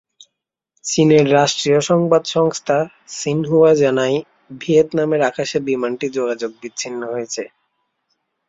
চীনের 0.85 1.25
রাষ্ট্রীয় 1.33 1.79
সংবাদ 1.81 2.23
সংস্থা 2.27 2.77
সিনহুয়া 3.11 3.71
জানায়, 3.75 4.17
ভিয়েতনামের 4.59 5.21
আকাশে 5.21 5.57
বিমানটি 5.67 6.07
যোগাযোগ 6.17 6.51
বিচ্ছিন্ন 6.61 7.01
হয়েছে। 7.13 7.43